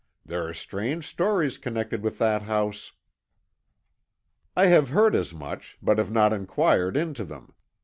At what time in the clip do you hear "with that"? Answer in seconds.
2.01-2.41